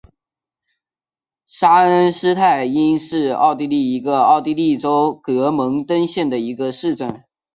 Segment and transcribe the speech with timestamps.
[1.45, 7.23] 沙恩施泰因是奥地利上奥地利州格蒙登县的一个市镇。